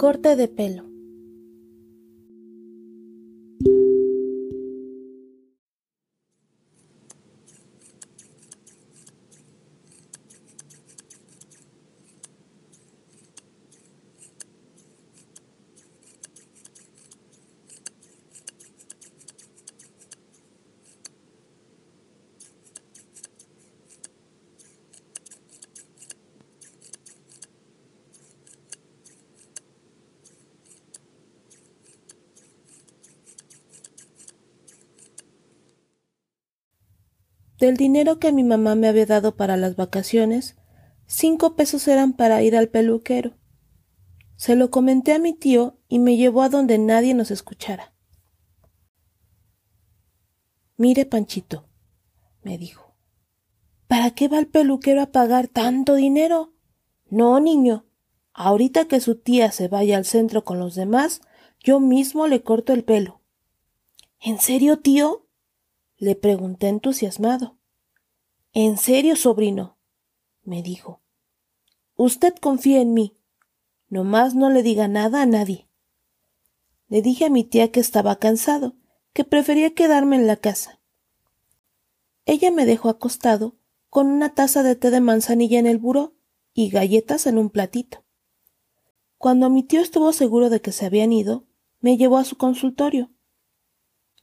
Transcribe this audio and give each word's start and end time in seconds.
Corte 0.00 0.34
de 0.34 0.48
pelo. 0.48 0.89
Del 37.60 37.76
dinero 37.76 38.18
que 38.18 38.32
mi 38.32 38.42
mamá 38.42 38.74
me 38.74 38.88
había 38.88 39.04
dado 39.04 39.36
para 39.36 39.58
las 39.58 39.76
vacaciones, 39.76 40.56
cinco 41.06 41.56
pesos 41.56 41.86
eran 41.88 42.14
para 42.14 42.42
ir 42.42 42.56
al 42.56 42.70
peluquero. 42.70 43.36
Se 44.36 44.56
lo 44.56 44.70
comenté 44.70 45.12
a 45.12 45.18
mi 45.18 45.34
tío 45.34 45.78
y 45.86 45.98
me 45.98 46.16
llevó 46.16 46.40
a 46.40 46.48
donde 46.48 46.78
nadie 46.78 47.12
nos 47.12 47.30
escuchara. 47.30 47.92
Mire, 50.78 51.04
Panchito, 51.04 51.68
me 52.42 52.56
dijo, 52.56 52.94
¿para 53.86 54.12
qué 54.12 54.28
va 54.28 54.38
el 54.38 54.46
peluquero 54.46 55.02
a 55.02 55.12
pagar 55.12 55.46
tanto 55.46 55.96
dinero? 55.96 56.54
No, 57.10 57.40
niño, 57.40 57.84
ahorita 58.32 58.86
que 58.86 59.00
su 59.00 59.16
tía 59.16 59.52
se 59.52 59.68
vaya 59.68 59.98
al 59.98 60.06
centro 60.06 60.44
con 60.44 60.58
los 60.58 60.76
demás, 60.76 61.20
yo 61.62 61.78
mismo 61.78 62.26
le 62.26 62.42
corto 62.42 62.72
el 62.72 62.84
pelo. 62.84 63.20
¿En 64.18 64.40
serio, 64.40 64.78
tío? 64.78 65.26
Le 66.00 66.14
pregunté 66.14 66.68
entusiasmado. 66.68 67.58
¿En 68.54 68.78
serio, 68.78 69.16
sobrino? 69.16 69.76
me 70.42 70.62
dijo. 70.62 71.02
Usted 71.94 72.34
confía 72.40 72.80
en 72.80 72.94
mí. 72.94 73.18
Nomás 73.90 74.34
no 74.34 74.48
le 74.48 74.62
diga 74.62 74.88
nada 74.88 75.20
a 75.20 75.26
nadie. 75.26 75.68
Le 76.88 77.02
dije 77.02 77.26
a 77.26 77.28
mi 77.28 77.44
tía 77.44 77.70
que 77.70 77.80
estaba 77.80 78.16
cansado, 78.16 78.76
que 79.12 79.24
prefería 79.24 79.74
quedarme 79.74 80.16
en 80.16 80.26
la 80.26 80.36
casa. 80.36 80.80
Ella 82.24 82.50
me 82.50 82.64
dejó 82.64 82.88
acostado 82.88 83.58
con 83.90 84.06
una 84.06 84.32
taza 84.32 84.62
de 84.62 84.76
té 84.76 84.90
de 84.90 85.02
manzanilla 85.02 85.58
en 85.58 85.66
el 85.66 85.76
buró 85.76 86.14
y 86.54 86.70
galletas 86.70 87.26
en 87.26 87.36
un 87.36 87.50
platito. 87.50 88.06
Cuando 89.18 89.50
mi 89.50 89.64
tío 89.64 89.82
estuvo 89.82 90.14
seguro 90.14 90.48
de 90.48 90.62
que 90.62 90.72
se 90.72 90.86
habían 90.86 91.12
ido, 91.12 91.44
me 91.80 91.98
llevó 91.98 92.16
a 92.16 92.24
su 92.24 92.38
consultorio. 92.38 93.10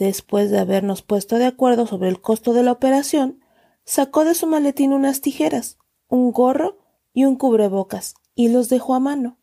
Después 0.00 0.50
de 0.50 0.58
habernos 0.58 1.02
puesto 1.02 1.36
de 1.36 1.44
acuerdo 1.44 1.86
sobre 1.86 2.08
el 2.08 2.22
costo 2.22 2.54
de 2.54 2.62
la 2.62 2.72
operación, 2.72 3.44
sacó 3.84 4.24
de 4.24 4.34
su 4.34 4.46
maletín 4.46 4.94
unas 4.94 5.20
tijeras, 5.20 5.76
un 6.08 6.32
gorro 6.32 6.78
y 7.12 7.26
un 7.26 7.36
cubrebocas, 7.36 8.14
y 8.34 8.48
los 8.48 8.70
dejó 8.70 8.94
a 8.94 8.98
mano. 8.98 9.36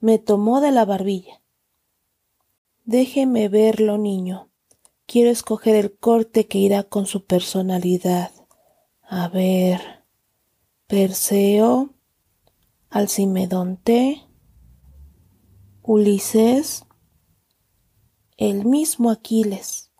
Me 0.00 0.18
tomó 0.18 0.60
de 0.60 0.72
la 0.72 0.84
barbilla. 0.84 1.40
Déjeme 2.84 3.48
verlo, 3.48 3.98
niño. 3.98 4.50
Quiero 5.06 5.30
escoger 5.30 5.76
el 5.76 5.96
corte 5.96 6.48
que 6.48 6.58
irá 6.58 6.82
con 6.82 7.06
su 7.06 7.24
personalidad. 7.24 8.32
A 9.00 9.28
ver. 9.28 9.80
Perseo. 10.88 11.90
Alcimedonte. 12.90 14.24
Ulises 15.84 16.84
el 18.36 18.64
mismo 18.64 19.10
Aquiles. 19.10 19.92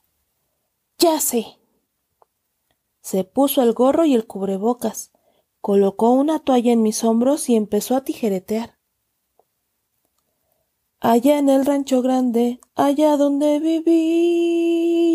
Ya 0.99 1.21
sé. 1.21 1.59
Se 3.01 3.23
puso 3.25 3.63
el 3.63 3.73
gorro 3.75 4.05
y 4.05 4.15
el 4.15 4.27
cubrebocas, 4.27 5.13
colocó 5.61 6.11
una 6.11 6.41
toalla 6.41 6.73
en 6.73 6.83
mis 6.83 7.05
hombros 7.05 7.49
y 7.49 7.55
empezó 7.57 7.95
a 7.97 8.03
tijeretear. 8.03 8.79
Allá 11.01 11.39
en 11.39 11.49
el 11.51 11.65
rancho 11.67 12.03
grande, 12.03 12.61
allá 12.75 13.17
donde 13.17 13.61
vivía. 13.61 15.15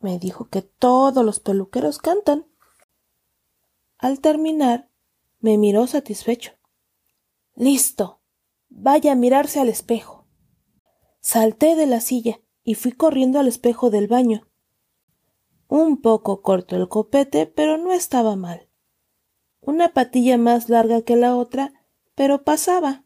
Me 0.00 0.18
dijo 0.18 0.48
que 0.48 0.62
todos 0.62 1.24
los 1.24 1.38
peluqueros 1.38 1.98
cantan. 1.98 2.46
Al 3.98 4.20
terminar, 4.20 4.88
me 5.38 5.58
miró 5.58 5.86
satisfecho. 5.86 6.54
Listo. 7.54 8.18
Vaya 8.68 9.12
a 9.12 9.16
mirarse 9.16 9.60
al 9.60 9.68
espejo. 9.68 10.21
Salté 11.24 11.76
de 11.76 11.86
la 11.86 12.00
silla 12.00 12.40
y 12.64 12.74
fui 12.74 12.90
corriendo 12.90 13.38
al 13.38 13.46
espejo 13.46 13.90
del 13.90 14.08
baño. 14.08 14.48
Un 15.68 16.02
poco 16.02 16.42
corto 16.42 16.74
el 16.74 16.88
copete, 16.88 17.46
pero 17.46 17.78
no 17.78 17.92
estaba 17.92 18.34
mal. 18.34 18.68
Una 19.60 19.92
patilla 19.92 20.36
más 20.36 20.68
larga 20.68 21.02
que 21.02 21.14
la 21.14 21.36
otra, 21.36 21.74
pero 22.16 22.42
pasaba. 22.42 23.04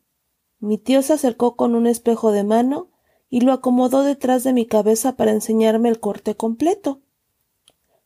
Mi 0.61 0.79
tío 0.79 1.03
se 1.03 1.13
acercó 1.13 1.57
con 1.57 1.75
un 1.75 1.87
espejo 1.87 2.33
de 2.33 2.43
mano 2.43 2.91
y 3.29 3.43
lo 3.43 3.53
acomodó 3.53 4.03
detrás 4.03 4.45
de 4.45 4.55
mi 4.55 4.65
cabeza 4.65 5.15
para 5.17 5.33
enseñarme 5.33 5.91
el 5.91 6.01
corte 6.01 6.35
completo. 6.35 7.03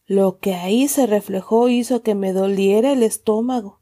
Lo 0.06 0.40
que 0.40 0.54
ahí 0.54 0.88
se 0.88 1.06
reflejó 1.06 1.68
hizo 1.68 2.02
que 2.02 2.16
me 2.16 2.32
doliera 2.32 2.90
el 2.90 3.04
estómago. 3.04 3.80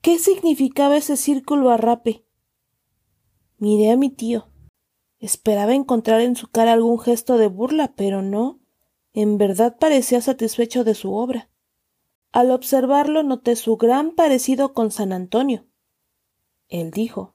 ¿Qué 0.00 0.18
significaba 0.18 0.96
ese 0.96 1.18
círculo 1.18 1.68
arrape? 1.68 2.24
Miré 3.58 3.90
a 3.90 3.98
mi 3.98 4.08
tío. 4.08 4.49
Esperaba 5.20 5.74
encontrar 5.74 6.22
en 6.22 6.34
su 6.34 6.48
cara 6.48 6.72
algún 6.72 6.98
gesto 6.98 7.36
de 7.36 7.46
burla, 7.46 7.92
pero 7.94 8.22
no. 8.22 8.58
En 9.12 9.38
verdad 9.38 9.76
parecía 9.78 10.20
satisfecho 10.22 10.82
de 10.82 10.94
su 10.94 11.14
obra. 11.14 11.50
Al 12.32 12.50
observarlo 12.50 13.22
noté 13.22 13.54
su 13.56 13.76
gran 13.76 14.12
parecido 14.12 14.72
con 14.72 14.90
San 14.90 15.12
Antonio. 15.12 15.66
Él 16.68 16.90
dijo 16.90 17.34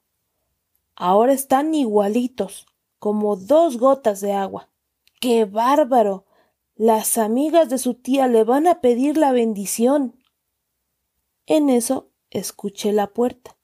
Ahora 0.95 1.34
están 1.34 1.75
igualitos, 1.75 2.66
como 2.97 3.35
dos 3.35 3.78
gotas 3.78 4.19
de 4.19 4.31
agua. 4.34 4.72
¡Qué 5.19 5.45
bárbaro! 5.45 6.25
Las 6.75 7.18
amigas 7.18 7.69
de 7.69 7.78
su 7.78 7.94
tía 7.94 8.28
le 8.28 8.44
van 8.44 8.68
a 8.68 8.81
pedir 8.81 9.18
la 9.18 9.31
bendición. 9.31 10.19
En 11.45 11.69
eso 11.69 12.09
escuché 12.31 12.91
la 12.91 13.13
puerta. 13.13 13.57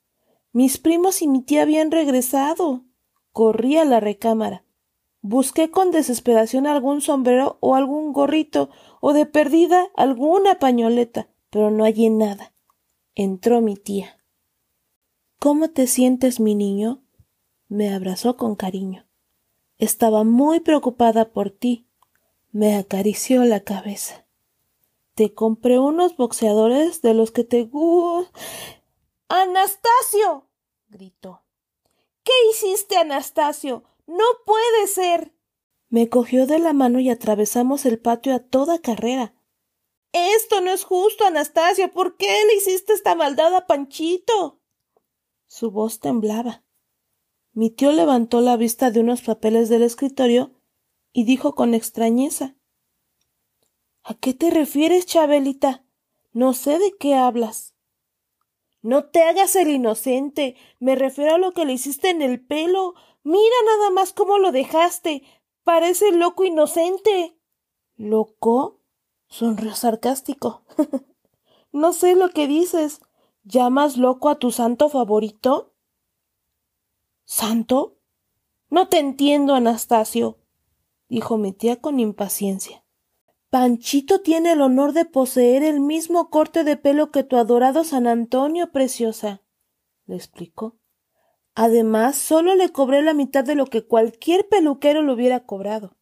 Mis 0.52 0.78
primos 0.78 1.22
y 1.22 1.28
mi 1.28 1.42
tía 1.42 1.64
habían 1.64 1.92
regresado. 1.92 2.86
Corrí 3.32 3.78
a 3.78 3.86
la 3.86 4.00
recámara. 4.00 4.64
Busqué 5.22 5.70
con 5.70 5.92
desesperación 5.92 6.66
algún 6.68 7.02
sombrero 7.02 7.58
o 7.60 7.76
algún 7.76 8.12
gorrito 8.12 8.70
o 9.00 9.14
de 9.14 9.26
perdida 9.26 9.88
alguna 9.96 10.60
pañoleta, 10.60 11.30
pero 11.50 11.70
no 11.70 11.84
hallé 11.84 12.10
nada. 12.10 12.54
Entró 13.14 13.62
mi 13.62 13.76
tía. 13.76 14.18
¿Cómo 15.40 15.70
te 15.70 15.88
sientes, 15.88 16.40
mi 16.40 16.56
niño? 16.56 17.02
me 17.68 17.94
abrazó 17.94 18.36
con 18.36 18.56
cariño. 18.56 19.08
Estaba 19.78 20.26
muy 20.26 20.60
preocupada 20.60 21.32
por 21.32 21.52
ti. 21.52 21.88
Me 22.52 22.76
acarició 22.76 23.46
la 23.46 23.62
cabeza. 23.62 24.26
Te 25.16 25.34
compré 25.34 25.80
unos 25.80 26.18
boxeadores 26.18 27.02
de 27.02 27.14
los 27.14 27.32
que 27.32 27.46
te 27.46 27.70
Anastasio. 29.30 30.48
gritó. 30.90 31.44
¿Qué 32.24 32.32
hiciste, 32.52 32.98
Anastasio? 32.98 33.84
No 34.08 34.24
puede 34.46 34.88
ser. 34.88 35.34
Me 35.90 36.10
cogió 36.10 36.48
de 36.48 36.60
la 36.60 36.74
mano 36.74 37.00
y 37.00 37.10
atravesamos 37.10 37.86
el 37.86 38.00
patio 38.00 38.34
a 38.34 38.40
toda 38.40 38.80
carrera. 38.80 39.36
Esto 40.14 40.62
no 40.62 40.72
es 40.72 40.84
justo, 40.84 41.26
Anastasio. 41.26 41.92
¿Por 41.92 42.18
qué 42.18 42.28
le 42.48 42.56
hiciste 42.56 42.94
esta 42.94 43.16
maldad 43.16 43.56
a 43.56 43.68
Panchito? 43.68 44.60
Su 45.48 45.72
voz 45.72 46.00
temblaba. 46.00 46.64
Mi 47.54 47.70
tío 47.70 47.92
levantó 47.92 48.42
la 48.42 48.56
vista 48.56 48.92
de 48.92 49.02
unos 49.02 49.22
papeles 49.22 49.68
del 49.70 49.84
escritorio 49.84 50.54
y 51.12 51.26
dijo 51.26 51.56
con 51.56 51.74
extrañeza 51.74 52.56
¿A 54.04 54.16
qué 54.16 54.34
te 54.34 54.50
refieres, 54.50 55.06
Chabelita? 55.06 55.86
No 56.32 56.54
sé 56.54 56.80
de 56.80 56.94
qué 56.98 57.16
hablas. 57.16 57.76
No 58.82 59.06
te 59.06 59.24
hagas 59.24 59.56
el 59.56 59.70
inocente. 59.70 60.56
Me 60.80 60.96
refiero 60.96 61.36
a 61.36 61.38
lo 61.38 61.54
que 61.54 61.66
le 61.66 61.74
hiciste 61.74 62.10
en 62.10 62.22
el 62.22 62.44
pelo. 62.44 62.96
Mira 63.24 63.56
nada 63.66 63.92
más 63.92 64.14
cómo 64.14 64.40
lo 64.40 64.52
dejaste. 64.52 65.24
Parece 65.64 66.12
loco 66.12 66.44
inocente. 66.44 67.38
¿Loco? 67.96 68.80
sonrió 69.28 69.76
sarcástico. 69.76 70.64
no 71.72 71.94
sé 71.94 72.16
lo 72.16 72.30
que 72.30 72.48
dices. 72.48 73.02
¿Llamas 73.44 73.98
loco 73.98 74.30
a 74.30 74.40
tu 74.40 74.52
santo 74.52 74.90
favorito? 74.90 75.74
¿Santo? 77.26 77.98
No 78.70 78.88
te 78.88 79.00
entiendo, 79.00 79.56
Anastasio, 79.56 80.38
dijo 81.10 81.38
mi 81.38 81.52
tía 81.52 81.82
con 81.82 82.00
impaciencia. 82.00 82.81
Panchito 83.52 84.22
tiene 84.22 84.54
el 84.54 84.62
honor 84.62 84.94
de 84.94 85.04
poseer 85.04 85.62
el 85.62 85.82
mismo 85.82 86.30
corte 86.30 86.64
de 86.64 86.78
pelo 86.78 87.12
que 87.12 87.24
tu 87.24 87.36
adorado 87.36 87.84
San 87.84 88.08
Antonio, 88.08 88.72
preciosa. 88.72 89.42
le 90.06 90.16
explicó. 90.16 90.78
Además, 91.54 92.16
solo 92.16 92.56
le 92.56 92.70
cobré 92.70 93.02
la 93.02 93.14
mitad 93.14 93.44
de 93.44 93.56
lo 93.56 93.66
que 93.66 93.86
cualquier 93.86 94.48
peluquero 94.48 95.04
le 95.04 95.12
hubiera 95.12 95.42
cobrado. 95.42 95.98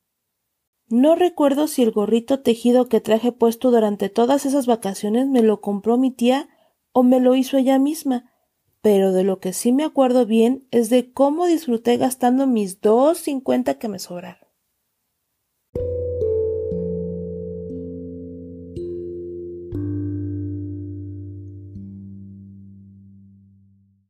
No 0.90 1.16
recuerdo 1.16 1.68
si 1.68 1.82
el 1.82 1.90
gorrito 1.90 2.42
tejido 2.42 2.88
que 2.88 3.02
traje 3.02 3.32
puesto 3.32 3.72
durante 3.72 4.10
todas 4.10 4.46
esas 4.46 4.68
vacaciones 4.68 5.26
me 5.26 5.42
lo 5.42 5.60
compró 5.60 5.98
mi 5.98 6.12
tía 6.12 6.50
o 6.92 7.02
me 7.02 7.20
lo 7.20 7.34
hizo 7.34 7.58
ella 7.58 7.80
misma, 7.80 8.32
pero 8.82 9.12
de 9.12 9.24
lo 9.24 9.40
que 9.40 9.54
sí 9.54 9.72
me 9.72 9.84
acuerdo 9.84 10.28
bien 10.28 10.68
es 10.70 10.92
de 10.92 11.12
cómo 11.12 11.48
disfruté 11.48 11.98
gastando 11.98 12.46
mis 12.46 12.80
dos 12.80 13.18
cincuenta 13.18 13.80
que 13.80 13.88
me 13.88 13.98
sobraron. 13.98 14.49